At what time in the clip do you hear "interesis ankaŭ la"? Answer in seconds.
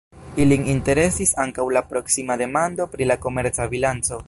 0.71-1.85